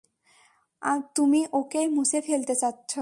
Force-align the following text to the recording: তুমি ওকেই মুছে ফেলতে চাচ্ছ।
তুমি 1.15 1.41
ওকেই 1.53 1.87
মুছে 1.87 2.19
ফেলতে 2.21 2.53
চাচ্ছ। 2.55 2.91